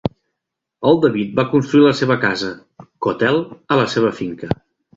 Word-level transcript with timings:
El 0.91 0.97
David 1.03 1.35
va 1.41 1.45
construir 1.51 1.85
la 1.89 1.93
seva 2.01 2.17
casa, 2.25 2.51
Cotele, 3.07 3.47
a 3.77 3.81
la 3.85 3.89
seva 3.97 4.13
finca. 4.23 4.55